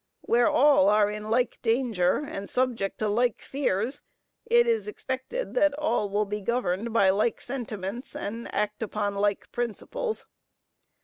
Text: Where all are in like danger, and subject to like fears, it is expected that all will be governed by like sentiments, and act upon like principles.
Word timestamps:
Where 0.21 0.49
all 0.49 0.89
are 0.89 1.11
in 1.11 1.29
like 1.29 1.61
danger, 1.61 2.25
and 2.25 2.49
subject 2.49 2.97
to 2.97 3.07
like 3.07 3.39
fears, 3.43 4.01
it 4.47 4.65
is 4.65 4.87
expected 4.87 5.53
that 5.53 5.75
all 5.77 6.09
will 6.09 6.25
be 6.25 6.41
governed 6.41 6.91
by 6.91 7.11
like 7.11 7.39
sentiments, 7.39 8.15
and 8.15 8.51
act 8.51 8.81
upon 8.81 9.13
like 9.13 9.51
principles. 9.51 10.25